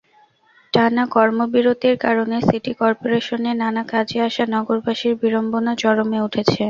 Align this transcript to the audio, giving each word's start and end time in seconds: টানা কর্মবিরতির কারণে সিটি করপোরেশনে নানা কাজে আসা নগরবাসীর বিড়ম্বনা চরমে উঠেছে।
টানা 0.73 1.03
কর্মবিরতির 1.15 1.95
কারণে 2.05 2.37
সিটি 2.47 2.71
করপোরেশনে 2.79 3.51
নানা 3.61 3.83
কাজে 3.91 4.17
আসা 4.27 4.45
নগরবাসীর 4.53 5.13
বিড়ম্বনা 5.21 5.73
চরমে 5.81 6.19
উঠেছে। 6.27 6.57